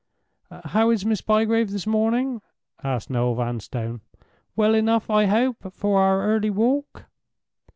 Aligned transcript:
"How 0.65 0.89
is 0.89 1.05
Miss 1.05 1.21
Bygrave 1.21 1.69
this 1.69 1.85
morning?" 1.85 2.41
asked 2.83 3.11
Noel 3.11 3.35
Vanstone. 3.35 4.01
"Well 4.55 4.73
enough, 4.73 5.11
I 5.11 5.25
hope, 5.27 5.71
for 5.73 6.01
our 6.01 6.23
early 6.25 6.49
walk?" 6.49 7.05